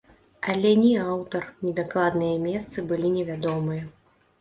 Але 0.53 0.71
ні 0.83 0.93
аўтар, 1.09 1.45
ні 1.67 1.75
дакладныя 1.81 2.43
месцы 2.49 2.89
былі 2.91 3.15
невядомыя. 3.21 3.83